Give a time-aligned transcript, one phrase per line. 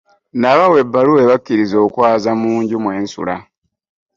[0.39, 3.35] Nabawe ebbaluwa ebakkiriza okwaza mu nju mwe nsula.